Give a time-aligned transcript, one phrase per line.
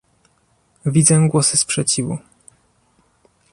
[0.85, 2.17] Widzę głosy sprzeciwu